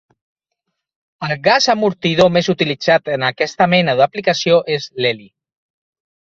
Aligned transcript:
El 1.27 1.33
gas 1.47 1.67
amortidor 1.73 2.33
més 2.39 2.49
utilitzat 2.55 3.13
en 3.19 3.29
aquesta 3.29 3.71
mena 3.77 3.97
d'aplicació 4.03 4.61
és 4.81 4.93
l'heli. 5.03 5.33